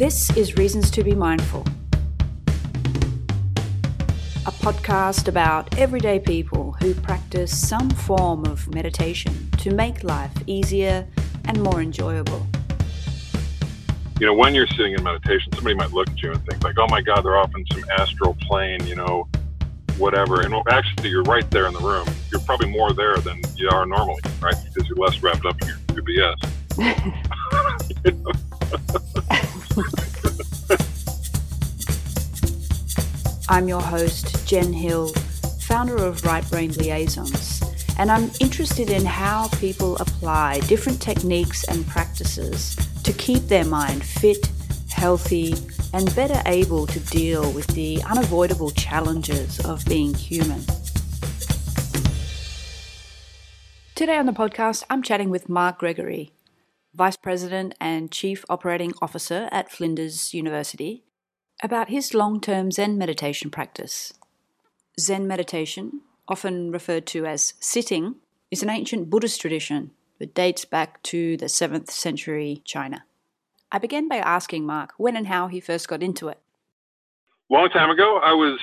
[0.00, 1.60] This is Reasons to Be Mindful,
[4.46, 11.06] a podcast about everyday people who practice some form of meditation to make life easier
[11.44, 12.46] and more enjoyable.
[14.18, 16.78] You know, when you're sitting in meditation, somebody might look at you and think, like,
[16.78, 19.28] oh my God, they're off in some astral plane, you know,
[19.98, 20.40] whatever.
[20.40, 22.08] And actually, you're right there in the room.
[22.32, 24.56] You're probably more there than you are normally, right?
[24.64, 26.04] Because you're less wrapped up in your, your
[26.78, 29.04] BS.
[33.48, 35.08] I'm your host, Jen Hill,
[35.60, 37.62] founder of Right Brain Liaisons,
[37.98, 44.04] and I'm interested in how people apply different techniques and practices to keep their mind
[44.04, 44.50] fit,
[44.90, 45.54] healthy,
[45.92, 50.60] and better able to deal with the unavoidable challenges of being human.
[53.94, 56.32] Today on the podcast, I'm chatting with Mark Gregory,
[56.94, 61.04] Vice President and Chief Operating Officer at Flinders University,
[61.62, 64.12] about his long term Zen meditation practice.
[64.98, 68.16] Zen meditation, often referred to as sitting,
[68.50, 73.04] is an ancient Buddhist tradition that dates back to the 7th century China.
[73.70, 76.40] I began by asking Mark when and how he first got into it.
[77.48, 78.58] Long time ago, I was,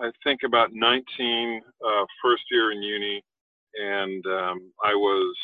[0.00, 3.24] I think, about 19, uh, first year in uni,
[3.80, 5.36] and um, I was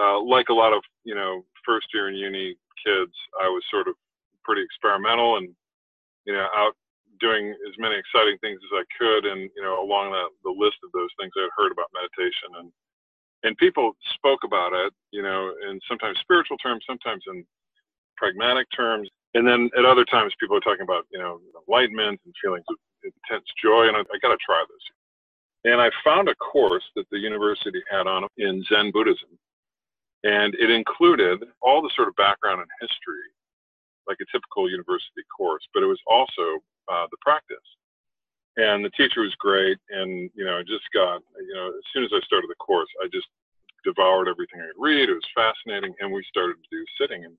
[0.00, 3.88] uh, like a lot of you know first year in uni kids, I was sort
[3.88, 3.94] of
[4.44, 5.48] pretty experimental and
[6.24, 6.72] you know out
[7.20, 10.78] doing as many exciting things as I could, and you know along the, the list
[10.84, 12.72] of those things I had heard about meditation and
[13.44, 17.44] and people spoke about it, you know, in sometimes spiritual terms, sometimes in
[18.16, 22.34] pragmatic terms, and then at other times people are talking about you know enlightenment and
[22.42, 24.84] feelings of intense joy, and I, I got to try this.
[25.64, 29.28] And I found a course that the university had on in Zen Buddhism,
[30.24, 33.28] and it included all the sort of background and history,
[34.06, 36.58] like a typical university course, but it was also
[36.90, 37.56] uh, the practice.
[38.56, 39.78] And the teacher was great.
[39.90, 42.88] And, you know, I just got, you know, as soon as I started the course,
[43.02, 43.28] I just
[43.84, 45.08] devoured everything I could read.
[45.08, 45.94] It was fascinating.
[46.00, 47.24] And we started to do sitting.
[47.24, 47.36] And,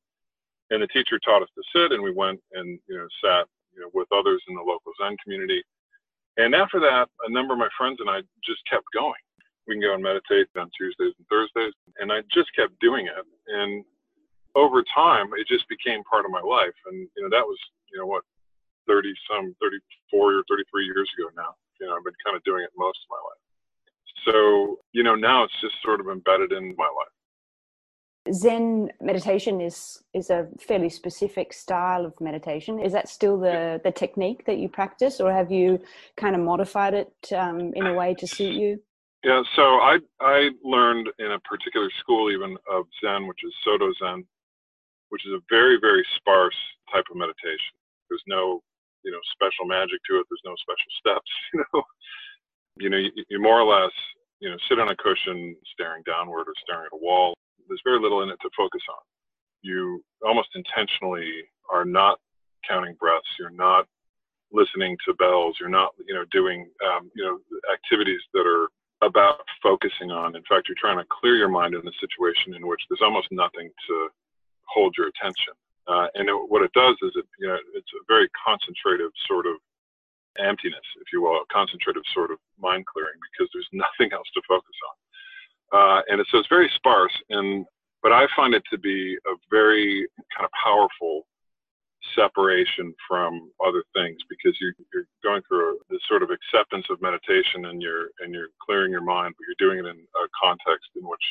[0.70, 3.82] and the teacher taught us to sit, and we went and, you know, sat you
[3.82, 5.62] know, with others in the local Zen community.
[6.38, 9.20] And after that, a number of my friends and I just kept going
[9.70, 11.74] we can go and meditate on Tuesdays and Thursdays.
[12.02, 13.26] And I just kept doing it.
[13.48, 13.86] And
[14.56, 16.74] over time, it just became part of my life.
[16.88, 17.58] And, you know, that was,
[17.94, 18.24] you know, what,
[18.88, 21.54] 30 some, 34 or 33 years ago now.
[21.80, 23.46] You know, I've been kind of doing it most of my life.
[24.26, 27.14] So, you know, now it's just sort of embedded in my life.
[28.34, 32.80] Zen meditation is is a fairly specific style of meditation.
[32.80, 35.80] Is that still the the technique that you practice, or have you
[36.18, 38.82] kind of modified it um, in a way to suit you?
[39.24, 43.92] Yeah, so I I learned in a particular school even of Zen, which is Soto
[44.00, 44.24] Zen,
[45.10, 46.56] which is a very very sparse
[46.94, 47.76] type of meditation.
[48.10, 48.62] There's no
[49.04, 50.26] you know special magic to it.
[50.30, 51.32] There's no special steps.
[52.80, 53.92] You know, you know you, you more or less
[54.40, 57.34] you know sit on a cushion staring downward or staring at a wall.
[57.68, 59.04] There's very little in it to focus on.
[59.62, 62.20] You almost intentionally are not
[62.68, 63.28] counting breaths.
[63.38, 63.86] You're not
[64.54, 65.58] listening to bells.
[65.60, 67.40] You're not you know doing um, you know
[67.74, 68.70] activities that are
[69.02, 70.36] about focusing on.
[70.36, 73.28] In fact, you're trying to clear your mind in a situation in which there's almost
[73.32, 74.10] nothing to
[74.68, 75.54] hold your attention.
[75.88, 79.48] Uh, and it, what it does is it, you know, it's a very concentrative sort
[79.48, 79.56] of
[80.38, 84.42] emptiness, if you will, a concentrative sort of mind clearing because there's nothing else to
[84.48, 84.96] focus on.
[85.72, 87.14] Uh, and it, so it's very sparse.
[87.30, 87.66] And
[88.02, 91.26] but I find it to be a very kind of powerful
[92.20, 97.02] separation from other things because you, you're going through a, this sort of acceptance of
[97.02, 100.92] meditation and you're and you're clearing your mind, but you're doing it in a context
[100.96, 101.24] in which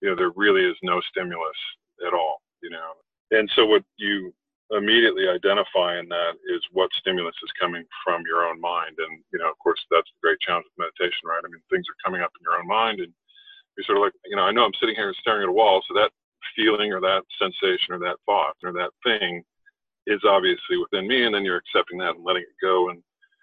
[0.00, 1.58] you know there really is no stimulus
[2.06, 2.40] at all.
[2.62, 2.94] You know,
[3.32, 4.32] and so what you
[4.70, 9.38] immediately identify in that is what stimulus is coming from your own mind, and you
[9.38, 11.42] know, of course, that's the great challenge of meditation, right?
[11.44, 13.12] I mean, things are coming up in your own mind, and
[13.76, 15.82] you're sort of like, you know, I know I'm sitting here staring at a wall,
[15.84, 16.14] so that
[16.56, 19.42] feeling or that sensation or that thought or that thing
[20.06, 23.02] is obviously within me, and then you're accepting that and letting it go, and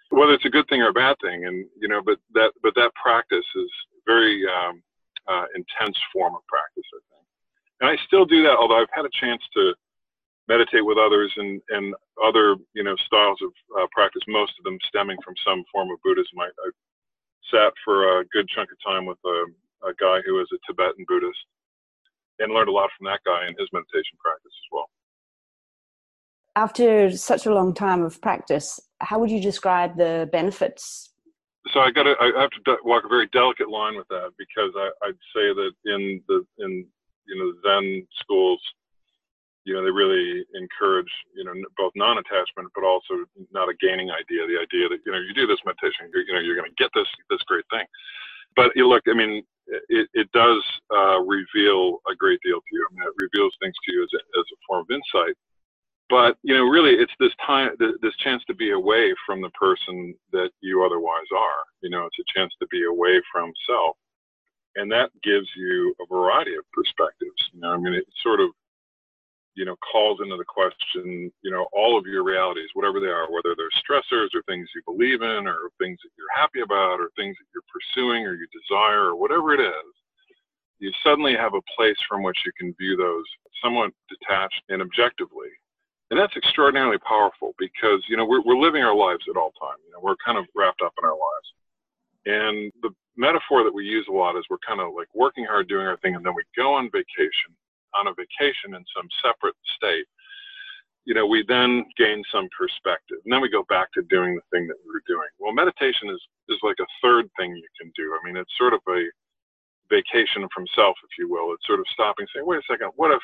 [0.09, 2.75] whether it's a good thing or a bad thing, and you know, but that but
[2.75, 3.71] that practice is
[4.05, 4.81] very um,
[5.27, 7.25] uh, intense form of practice, I think,
[7.81, 8.57] and I still do that.
[8.57, 9.73] Although I've had a chance to
[10.47, 14.77] meditate with others and and other you know styles of uh, practice, most of them
[14.87, 16.39] stemming from some form of Buddhism.
[16.39, 16.69] I, I
[17.49, 21.03] sat for a good chunk of time with a, a guy who is a Tibetan
[21.07, 21.39] Buddhist
[22.39, 24.87] and learned a lot from that guy in his meditation practice as well
[26.55, 31.09] after such a long time of practice, how would you describe the benefits?
[31.73, 34.71] So I got to I have to walk a very delicate line with that because
[34.75, 36.85] I, would say that in the in
[37.27, 38.59] you know Zen schools,
[39.65, 44.47] you know, they really encourage, you know, both non-attachment, but also not a gaining idea.
[44.47, 46.81] The idea that you know, you do this meditation, you're, you know, you're going to
[46.81, 47.85] get this this great thing.
[48.55, 49.43] But you look, I mean,
[49.89, 52.87] it, it does uh, reveal a great deal to you.
[52.89, 55.37] I mean, it reveals things to you as a, as a form of insight.
[56.11, 60.13] But you know, really, it's this time, this chance to be away from the person
[60.33, 61.63] that you otherwise are.
[61.81, 63.95] You know, it's a chance to be away from self,
[64.75, 67.39] and that gives you a variety of perspectives.
[67.53, 68.49] You know, I mean, it sort of
[69.55, 73.27] you know, calls into the question, you know, all of your realities, whatever they are,
[73.31, 77.11] whether they're stressors or things you believe in or things that you're happy about or
[77.15, 79.91] things that you're pursuing or you desire or whatever it is,
[80.79, 83.25] you suddenly have a place from which you can view those
[83.61, 85.51] somewhat detached and objectively.
[86.11, 89.79] And that's extraordinarily powerful because, you know, we're, we're living our lives at all times.
[89.87, 91.47] You know, we're kind of wrapped up in our lives.
[92.25, 95.67] And the metaphor that we use a lot is we're kind of like working hard,
[95.67, 97.55] doing our thing, and then we go on vacation
[97.95, 100.05] on a vacation in some separate state,
[101.05, 103.17] you know, we then gain some perspective.
[103.25, 105.27] And then we go back to doing the thing that we were doing.
[105.39, 108.13] Well, meditation is, is like a third thing you can do.
[108.13, 109.09] I mean, it's sort of a
[109.89, 111.53] vacation from self, if you will.
[111.53, 113.23] It's sort of stopping, saying, wait a second, what if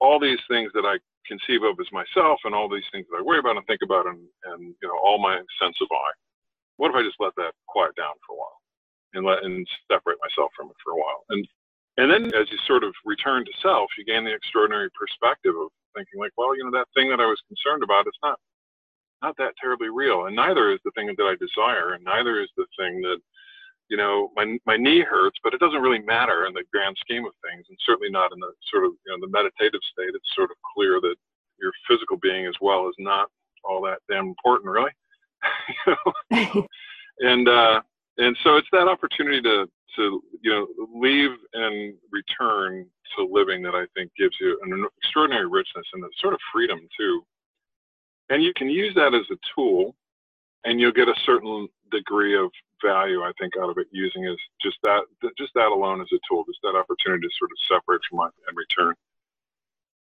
[0.00, 3.22] all these things that I conceive of as myself and all these things that I
[3.22, 4.18] worry about and think about and,
[4.52, 6.10] and you know, all my sense of I,
[6.76, 8.60] what if I just let that quiet down for a while
[9.14, 11.24] and let and separate myself from it for a while?
[11.30, 11.46] And
[11.96, 15.72] and then as you sort of return to self, you gain the extraordinary perspective of
[15.96, 18.38] thinking like, well, you know, that thing that I was concerned about, it's not
[19.22, 20.26] not that terribly real.
[20.26, 23.18] And neither is the thing that I desire, and neither is the thing that,
[23.88, 27.24] you know, my my knee hurts, but it doesn't really matter in the grand scheme
[27.24, 30.14] of things, and certainly not in the sort of you know the meditative state.
[30.14, 31.16] It's sort of clear that
[31.60, 33.28] your physical being as well is not
[33.64, 34.90] all that damn important, really.
[37.20, 37.80] and uh,
[38.18, 39.66] and so it's that opportunity to
[39.96, 42.86] to you know leave and return
[43.16, 46.80] to living that I think gives you an extraordinary richness and a sort of freedom
[46.98, 47.22] too.
[48.28, 49.94] And you can use that as a tool,
[50.66, 52.50] and you'll get a certain degree of
[52.84, 55.00] value I think out of it using is just that
[55.38, 58.56] just that alone as a tool, just that opportunity to sort of separate from and
[58.56, 58.94] return.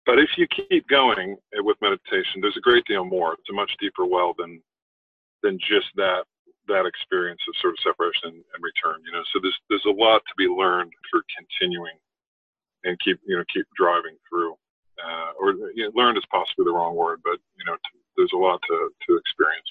[0.04, 3.34] But if you keep going with meditation, there's a great deal more.
[3.34, 4.60] It's a much deeper well than
[5.42, 6.24] than just that
[6.66, 8.98] that experience of sort of separation and, return.
[9.04, 11.98] You know, so there's there's a lot to be learned through continuing
[12.82, 14.56] and keep you know keep driving through.
[14.96, 17.76] Uh, or you know, learned is possibly the wrong word, but you know,
[18.16, 19.68] there's a lot to to experience.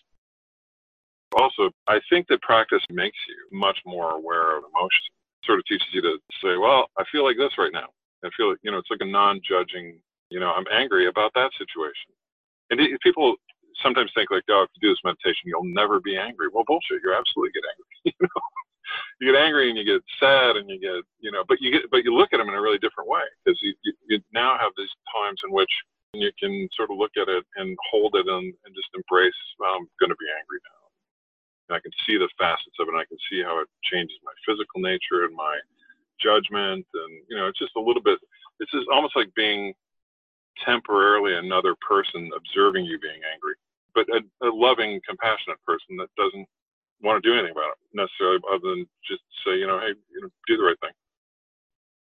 [1.36, 5.08] Also, I think that practice makes you much more aware of emotions.
[5.44, 7.90] It sort of teaches you to say, "Well, I feel like this right now."
[8.24, 10.00] I feel like you know, it's like a non-judging.
[10.30, 12.12] You know, I'm angry about that situation.
[12.72, 13.36] And people
[13.84, 16.48] sometimes think like, oh, if you do this meditation, you'll never be angry.
[16.52, 17.04] Well, bullshit.
[17.04, 17.96] You absolutely get angry.
[18.06, 18.42] you know,
[19.20, 21.90] you get angry and you get sad and you get, you know, but you get,
[21.92, 24.58] but you look at them in a really different way because you, you, you now
[24.60, 25.72] have these times in which
[26.14, 29.36] you can sort of look at it and hold it and, and just embrace.
[29.62, 30.75] I'm going to be angry now.
[31.70, 32.94] And I can see the facets of it.
[32.94, 35.58] And I can see how it changes my physical nature and my
[36.22, 36.86] judgment.
[36.94, 38.20] And you know, it's just a little bit.
[38.60, 39.74] It's just almost like being
[40.64, 43.56] temporarily another person observing you being angry
[43.96, 46.46] but a, a loving, compassionate person that doesn't
[47.02, 50.22] want to do anything about it necessarily, other than just say, you know, hey, you
[50.22, 50.94] know, do the right thing.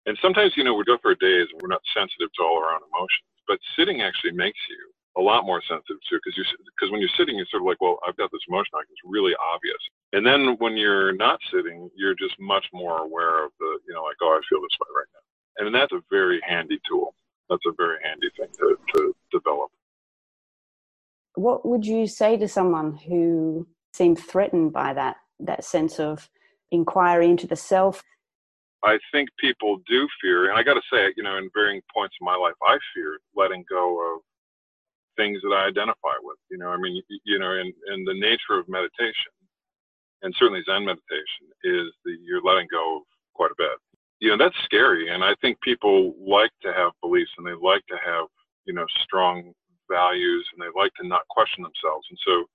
[0.07, 2.74] And sometimes, you know, we go for days and we're not sensitive to all our
[2.74, 4.81] own emotions, but sitting actually makes you
[5.18, 6.44] a lot more sensitive to because you
[6.77, 9.03] because when you're sitting, you're sort of like, well, I've got this emotion, like it's
[9.03, 9.81] really obvious.
[10.13, 14.03] And then when you're not sitting, you're just much more aware of the, you know,
[14.03, 15.65] like, oh, I feel this way right now.
[15.65, 17.13] And that's a very handy tool.
[17.49, 19.69] That's a very handy thing to, to develop
[21.35, 26.30] what would you say to someone who seemed threatened by that that sense of
[26.71, 28.01] inquiry into the self
[28.83, 32.15] i think people do fear and i got to say you know in varying points
[32.19, 34.21] in my life i feared letting go of
[35.21, 38.57] things that i identify with you know i mean you know in, in the nature
[38.57, 39.33] of meditation
[40.23, 43.04] and certainly zen meditation is that you're letting go of
[43.35, 43.78] quite a bit
[44.19, 47.85] you know that's scary and i think people like to have beliefs and they like
[47.85, 48.25] to have
[48.66, 49.54] you know strong
[49.92, 52.07] values and they like to not question themselves.
[52.09, 52.47] And so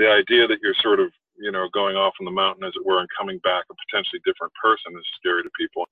[0.00, 2.84] the idea that you're sort of, you know, going off on the mountain, as it
[2.84, 5.84] were, and coming back a potentially different person is scary to people.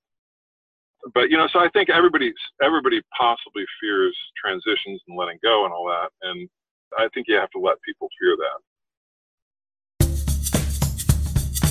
[1.13, 5.73] But you know, so I think everybody everybody possibly fears transitions and letting go and
[5.73, 6.49] all that, and
[6.97, 8.59] I think you have to let people fear that.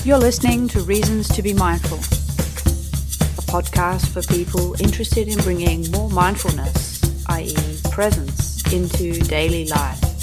[0.05, 6.09] You're listening to Reasons to Be Mindful, a podcast for people interested in bringing more
[6.09, 7.55] mindfulness, i.e.,
[7.91, 10.16] presence into daily life.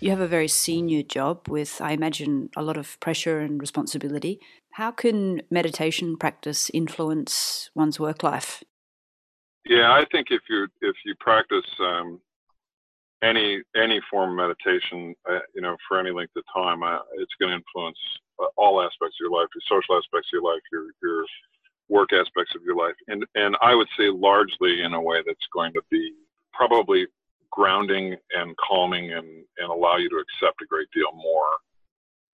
[0.00, 4.40] You have a very senior job with, I imagine, a lot of pressure and responsibility.
[4.72, 8.62] How can meditation practice influence one's work life?
[9.66, 12.20] Yeah, I think if you if you practice um,
[13.24, 17.34] any any form of meditation, uh, you know, for any length of time, uh, it's
[17.40, 17.98] going to influence
[18.40, 21.24] uh, all aspects of your life, your social aspects of your life, your your
[21.88, 25.48] work aspects of your life, and and I would say largely in a way that's
[25.52, 26.12] going to be
[26.52, 27.08] probably
[27.58, 29.26] grounding and calming and
[29.58, 31.58] and allow you to accept a great deal more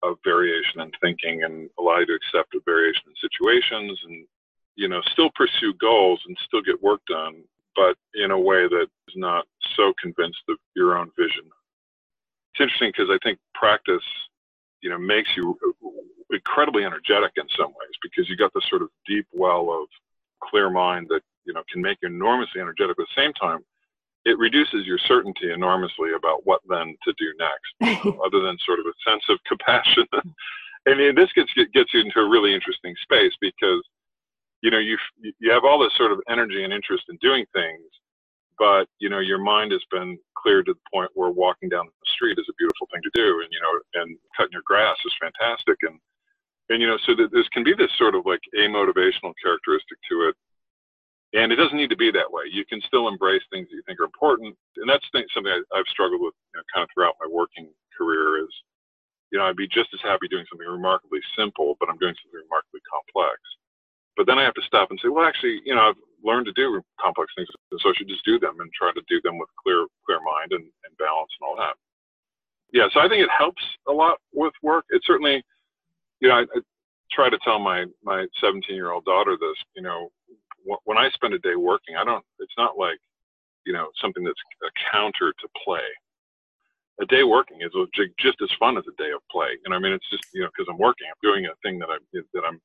[0.03, 4.27] of variation in thinking and allow you to accept a variation in situations and
[4.75, 7.41] you know still pursue goals and still get work done
[7.73, 11.45] but in a way that is not so convinced of your own vision.
[12.51, 14.07] It's interesting because i think practice
[14.81, 15.57] you know makes you
[16.31, 19.87] incredibly energetic in some ways because you got this sort of deep well of
[20.43, 23.63] clear mind that you know can make you enormously energetic at the same time
[24.25, 28.85] it reduces your certainty enormously about what then to do next, other than sort of
[28.85, 30.05] a sense of compassion.
[30.85, 33.83] and this gets gets you into a really interesting space because
[34.61, 34.97] you know you
[35.39, 37.83] you have all this sort of energy and interest in doing things,
[38.57, 42.11] but you know your mind has been cleared to the point where walking down the
[42.15, 45.13] street is a beautiful thing to do, and you know and cutting your grass is
[45.19, 45.99] fantastic, and
[46.69, 49.99] and you know so that this can be this sort of like a motivational characteristic
[50.09, 50.35] to it
[51.33, 52.45] and it doesn't need to be that way.
[52.51, 54.55] You can still embrace things that you think are important.
[54.77, 58.45] And that's something I, have struggled with you know, kind of throughout my working career
[58.45, 58.53] is,
[59.33, 62.37] you know, I'd be just as happy doing something remarkably simple, but I'm doing something
[62.37, 63.41] remarkably complex.
[64.13, 66.53] But then I have to stop and say, well, actually, you know, I've learned to
[66.53, 69.49] do complex things, so I should just do them and try to do them with
[69.57, 71.73] clear, clear mind and, and balance and all that.
[72.73, 74.85] Yeah, so I think it helps a lot with work.
[74.89, 75.41] It certainly,
[76.21, 76.61] you know, I, I
[77.11, 79.57] try to tell my my 17 year old daughter this.
[79.75, 80.09] You know,
[80.83, 82.23] when I spend a day working, I don't.
[82.39, 82.99] It's not like
[83.65, 85.87] you know something that's a counter to play.
[87.01, 87.71] A day working is
[88.19, 89.57] just as fun as a day of play.
[89.65, 91.89] And I mean, it's just you know because I'm working, I'm doing a thing that
[91.89, 92.61] I'm that I'm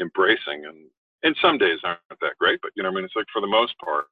[0.00, 0.88] embracing, and
[1.22, 3.46] and some days aren't that great, but you know, I mean, it's like for the
[3.46, 4.06] most part,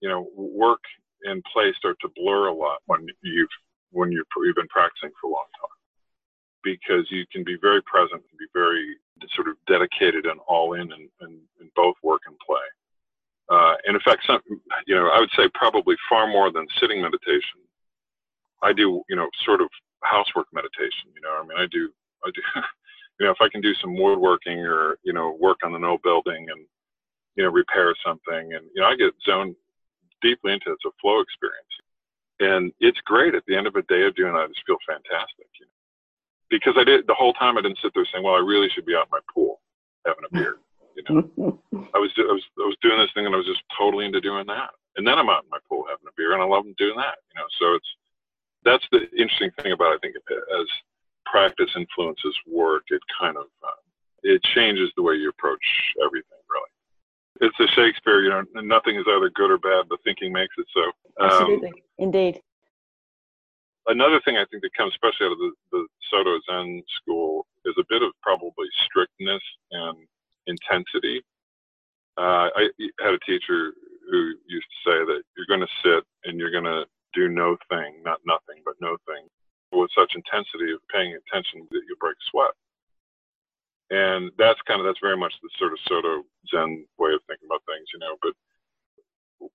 [0.00, 0.82] you know, work
[1.24, 3.48] and play start to blur a lot when you've
[3.90, 5.76] when you've, you've been practicing for a long time
[6.64, 8.96] because you can be very present and be very
[9.34, 12.64] sort of dedicated and all in in, in, in both work and play.
[13.50, 14.40] Uh, and in fact, some,
[14.86, 17.60] you know, I would say probably far more than sitting meditation.
[18.62, 19.68] I do, you know, sort of
[20.04, 21.10] housework meditation.
[21.14, 21.90] You know, I mean, I do,
[22.24, 22.42] I do,
[23.20, 26.02] you know, if I can do some woodworking or you know, work on an old
[26.02, 26.64] building and
[27.36, 29.56] you know, repair something, and you know, I get zoned
[30.20, 30.74] deeply into it.
[30.74, 31.74] It's a flow experience,
[32.40, 33.34] and it's great.
[33.34, 35.46] At the end of a day of doing that, I just feel fantastic.
[35.58, 35.72] You know?
[36.52, 37.56] because I did the whole time.
[37.58, 39.60] I didn't sit there saying, "Well, I really should be out in my pool
[40.06, 40.58] having a beer."
[40.96, 41.60] You know,
[41.94, 44.20] I was I was I was doing this thing, and I was just totally into
[44.20, 44.70] doing that.
[44.96, 47.16] And then I'm out in my pool having a beer, and I love doing that.
[47.34, 47.88] You know, so it's
[48.64, 50.66] that's the interesting thing about I think as
[51.26, 53.80] practice influences work, it kind of uh,
[54.22, 55.64] it changes the way you approach
[56.04, 56.38] everything.
[56.50, 58.20] Really, it's a Shakespeare.
[58.20, 59.86] You know, nothing is either good or bad.
[59.88, 60.82] The thinking makes it so.
[61.22, 62.40] Um, Absolutely, indeed
[63.86, 67.74] another thing I think that comes especially out of the, the Soto Zen school is
[67.78, 69.96] a bit of probably strictness and
[70.46, 71.22] intensity.
[72.18, 72.68] Uh, I
[73.00, 73.72] had a teacher
[74.10, 76.84] who used to say that you're going to sit and you're going to
[77.14, 79.26] do no thing, not nothing, but no thing,
[79.72, 82.52] with such intensity of paying attention that you break sweat.
[83.90, 87.48] And that's kind of that's very much the sort of Soto Zen way of thinking
[87.48, 88.16] about things, you know.
[88.22, 88.32] But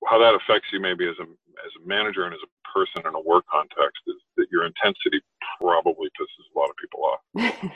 [0.06, 1.26] how that affects you maybe as a
[1.66, 5.22] as a manager and as a person in a work context is that your intensity
[5.60, 7.22] probably pisses a lot of people off.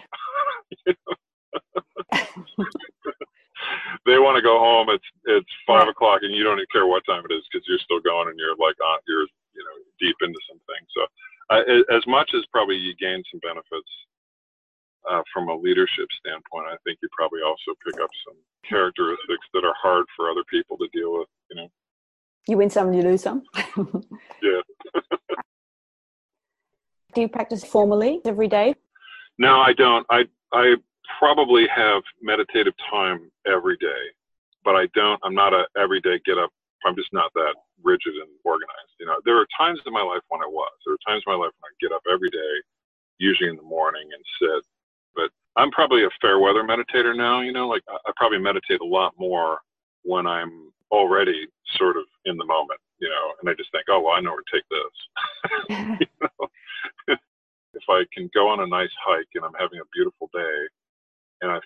[4.05, 4.89] they want to go home.
[4.89, 7.81] It's it's five o'clock and you don't even care what time it is because you're
[7.83, 10.81] still going and you're like on you're you know deep into something.
[10.95, 11.01] So
[11.51, 13.91] uh, as much as probably you gain some benefits
[15.09, 19.65] uh, from a leadership standpoint, I think you probably also pick up some characteristics that
[19.65, 21.27] are hard for other people to deal with.
[21.49, 21.67] You know.
[22.47, 23.43] You win some, you lose some.
[24.41, 24.61] yeah.
[27.13, 28.73] Do you practice formally every day?
[29.37, 30.05] No, I don't.
[30.09, 30.75] I I
[31.21, 34.03] probably have meditative time every day,
[34.65, 35.21] but I don't.
[35.23, 36.49] I'm not a everyday get up.
[36.83, 38.97] I'm just not that rigid and organized.
[38.99, 40.71] You know, there are times in my life when I was.
[40.83, 42.53] There are times in my life when I get up every day,
[43.19, 44.65] usually in the morning, and sit.
[45.13, 45.29] But
[45.61, 47.41] I'm probably a fair weather meditator now.
[47.41, 49.59] You know, like I probably meditate a lot more
[50.01, 51.45] when I'm already
[51.77, 54.33] sort of in the moment, you know, and I just think, oh, well, I know
[54.33, 54.95] where to take this.
[56.01, 57.15] you know?
[57.77, 60.67] if I can go on a nice hike and I'm having a beautiful day
[61.41, 61.59] and I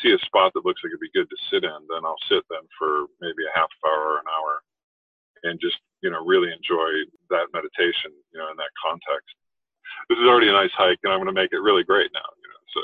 [0.00, 2.44] see a spot that looks like it'd be good to sit in, then I'll sit
[2.50, 4.62] then for maybe a half hour or an hour
[5.44, 6.88] and just, you know, really enjoy
[7.30, 9.34] that meditation, you know, in that context.
[10.08, 12.28] This is already a nice hike and I'm going to make it really great now,
[12.40, 12.80] you know, so.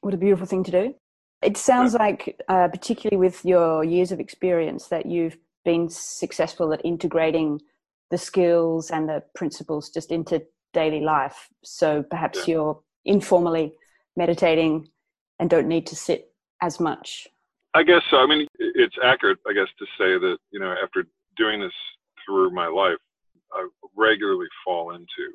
[0.00, 0.94] What a beautiful thing to do.
[1.42, 6.84] It sounds like, uh, particularly with your years of experience, that you've been successful at
[6.84, 7.60] integrating
[8.10, 11.48] the skills and the principles just into daily life.
[11.62, 12.54] So perhaps yeah.
[12.54, 13.74] you're informally
[14.16, 14.88] meditating
[15.38, 17.28] and don't need to sit as much.
[17.74, 18.18] I guess so.
[18.18, 21.04] I mean, it's accurate, I guess, to say that, you know, after
[21.36, 21.72] doing this
[22.24, 22.98] through my life,
[23.52, 25.32] I regularly fall into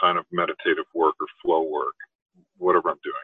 [0.00, 1.94] kind of meditative work or flow work,
[2.56, 3.14] whatever I'm doing.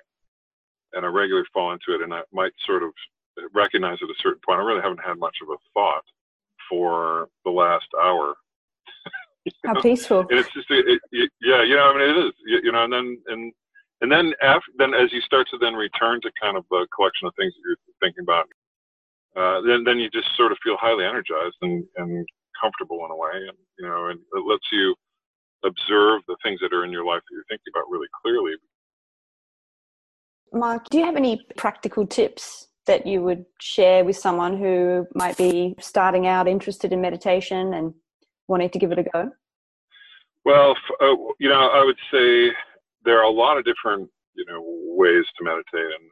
[0.93, 2.91] And I regularly fall into it, and I might sort of
[3.53, 6.05] recognize at a certain point, I really haven't had much of a thought
[6.71, 8.35] for the last hour.
[9.67, 10.21] How peaceful!
[10.31, 12.85] And it's just, it, it, yeah, you know, I mean, it is, you, you know,
[12.85, 13.53] and then and
[14.01, 17.27] and then after, then as you start to then return to kind of the collection
[17.27, 18.47] of things that you're thinking about,
[19.37, 22.27] uh, then then you just sort of feel highly energized and and
[22.61, 24.95] comfortable in a way, and you know, and it lets you
[25.65, 28.53] observe the things that are in your life that you're thinking about really clearly.
[30.53, 35.37] Mark, do you have any practical tips that you would share with someone who might
[35.37, 37.95] be starting out interested in meditation and
[38.47, 39.31] wanting to give it a go?
[40.45, 42.53] Well, uh, you know, I would say
[43.05, 44.63] there are a lot of different, you know,
[44.97, 46.11] ways to meditate, and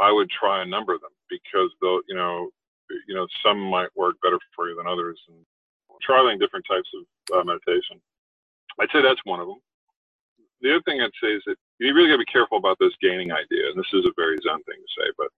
[0.00, 2.50] I would try a number of them because though, you know,
[3.08, 5.38] you know, some might work better for you than others, and
[6.02, 8.00] trying different types of uh, meditation.
[8.80, 9.60] I'd say that's one of them.
[10.62, 12.92] The other thing I'd say is that you really got to be careful about this
[13.02, 15.28] gaining idea, and this is a very Zen thing to say, but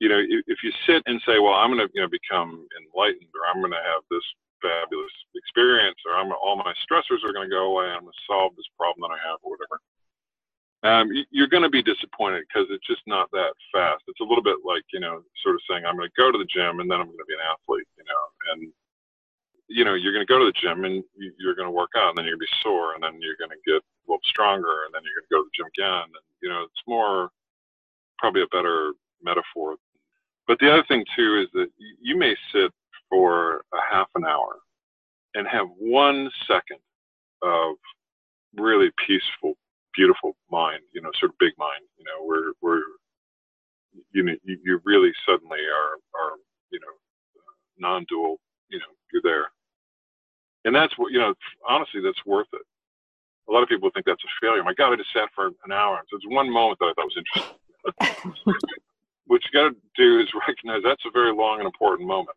[0.00, 3.32] you know, if you sit and say, well, I'm going to, you know, become enlightened
[3.32, 4.24] or I'm going to have this
[4.60, 7.86] fabulous experience or I'm, all my stressors are going to go away.
[7.88, 9.80] I'm going to solve this problem that I have or whatever.
[10.82, 14.04] Um, you're going to be disappointed because it's just not that fast.
[14.08, 16.38] It's a little bit like, you know, sort of saying, I'm going to go to
[16.38, 18.72] the gym and then I'm going to be an athlete, you know, and,
[19.68, 22.10] you know, you're going to go to the gym and you're going to work out
[22.10, 24.22] and then you're going to be sore and then you're going to get a little
[24.28, 26.06] stronger and then you're going to go to the gym again.
[26.12, 27.30] And, you know, it's more
[28.20, 28.92] probably a better
[29.24, 29.76] metaphor
[30.46, 31.68] but the other thing too is that
[32.00, 32.70] you may sit
[33.10, 34.58] for a half an hour
[35.34, 36.78] and have one second
[37.42, 37.76] of
[38.56, 39.54] really peaceful,
[39.96, 42.82] beautiful mind, you know, sort of big mind, you know, where, where,
[44.12, 46.36] you know, you, you really suddenly are, are,
[46.70, 46.94] you know,
[47.78, 49.48] non-dual, you know, you're there.
[50.64, 51.34] And that's what, you know,
[51.68, 52.62] honestly, that's worth it.
[53.48, 54.64] A lot of people think that's a failure.
[54.64, 56.00] My God, I just sat for an hour.
[56.10, 57.56] So it's one moment that I thought was interesting.
[59.26, 62.36] what you got to do is recognize that's a very long and important moment.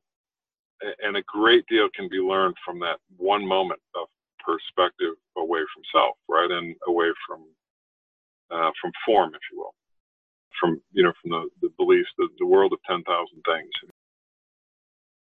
[1.03, 4.07] And a great deal can be learned from that one moment of
[4.49, 6.49] perspective away from self, right?
[6.49, 7.45] And away from,
[8.51, 9.75] uh, from form, if you will,
[10.59, 13.05] from, you know, from the, the beliefs, the, the world of 10,000
[13.45, 13.69] things.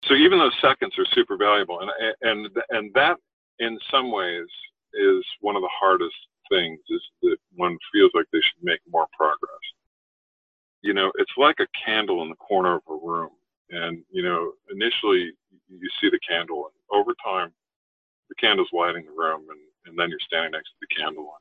[0.04, 1.80] So even those seconds are super valuable.
[1.80, 1.90] And,
[2.22, 3.16] and, and that
[3.58, 4.46] in some ways
[4.94, 6.16] is one of the hardest
[6.50, 9.60] things is that one feels like they should make more progress
[10.82, 13.30] you know, it's like a candle in the corner of a room.
[13.70, 15.32] And, you know, initially
[15.68, 17.52] you see the candle and over time
[18.30, 21.34] the candle's lighting the room and, and then you're standing next to the candle.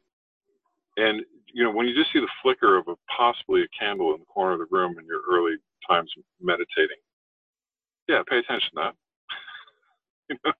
[0.97, 4.13] And, and you know, when you just see the flicker of a possibly a candle
[4.13, 5.55] in the corner of the room in your early
[5.87, 6.99] times meditating,
[8.09, 8.95] yeah, pay attention to that.
[10.29, 10.51] you know,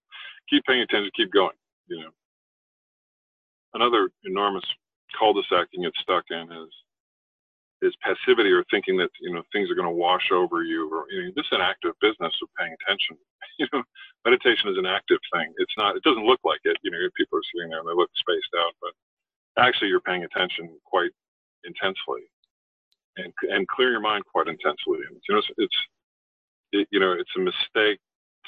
[0.50, 2.12] keep paying attention, keep going, you know.
[3.74, 4.64] Another enormous
[5.18, 6.74] cul-de-sac you get stuck in is
[7.82, 11.06] is passivity or thinking that you know things are going to wash over you or
[11.12, 13.18] you know, this is an active business of paying attention.
[13.60, 13.84] You know
[14.24, 15.52] meditation is an active thing.
[15.58, 16.78] It's not it doesn't look like it.
[16.82, 18.96] You know people are sitting there and they look spaced out but
[19.60, 21.12] actually you're paying attention quite
[21.68, 22.24] intensely
[23.18, 25.04] and and clear your mind quite intensely.
[25.12, 25.80] And you know it's, it's
[26.72, 28.00] it, you know it's a mistake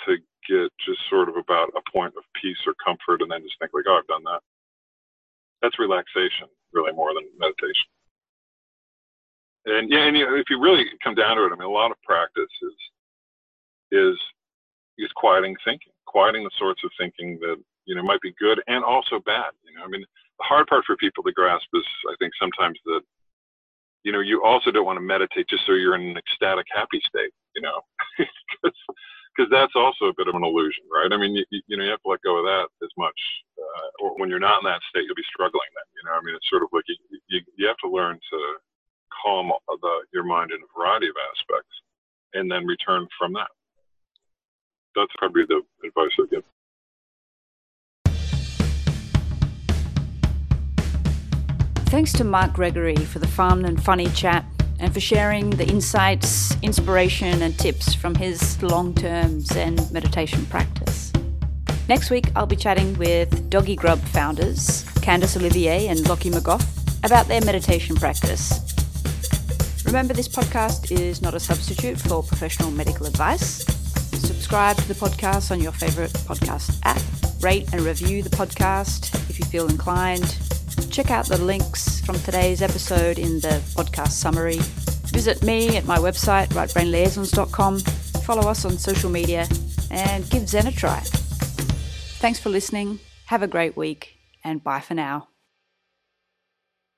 [0.07, 0.15] to
[0.47, 3.75] get just sort of about a point of peace or comfort and then just think
[3.75, 4.39] like oh i've done that.
[5.61, 7.91] That's relaxation really more than meditation
[9.65, 12.01] and yeah, and if you really come down to it, I mean, a lot of
[12.03, 12.77] practice is
[13.91, 14.17] is
[14.97, 18.83] is quieting thinking, quieting the sorts of thinking that you know might be good and
[18.83, 19.51] also bad.
[19.63, 22.79] You know, I mean, the hard part for people to grasp is, I think, sometimes
[22.85, 23.01] that
[24.03, 27.01] you know you also don't want to meditate just so you're in an ecstatic, happy
[27.07, 27.33] state.
[27.55, 27.81] You know,
[28.65, 31.11] because that's also a bit of an illusion, right?
[31.11, 33.19] I mean, you, you know, you have to let go of that as much.
[33.57, 35.87] Uh, or when you're not in that state, you'll be struggling then.
[35.95, 36.97] You know, I mean, it's sort of like you,
[37.29, 38.37] you, you have to learn to
[39.23, 41.73] calm the, your mind in a variety of aspects
[42.33, 43.49] and then return from that.
[44.95, 46.43] That's probably the advice I give.
[51.91, 54.45] Thanks to Mark Gregory for the fun and funny chat
[54.79, 61.11] and for sharing the insights, inspiration, and tips from his long term Zen meditation practice.
[61.89, 66.65] Next week, I'll be chatting with Doggy Grub founders Candice Olivier and Lockie McGough
[67.03, 68.70] about their meditation practice
[69.91, 73.65] Remember, this podcast is not a substitute for professional medical advice.
[74.25, 77.01] Subscribe to the podcast on your favorite podcast app.
[77.43, 80.37] Rate and review the podcast if you feel inclined.
[80.89, 84.59] Check out the links from today's episode in the podcast summary.
[85.11, 87.79] Visit me at my website, rightbrainliaisons.com.
[88.23, 89.45] Follow us on social media
[89.91, 91.01] and give Zen a try.
[92.21, 92.99] Thanks for listening.
[93.25, 95.27] Have a great week and bye for now.